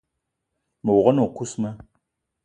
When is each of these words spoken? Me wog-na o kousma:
Me 0.83 0.91
wog-na 0.95 1.21
o 1.27 1.29
kousma: 1.37 1.69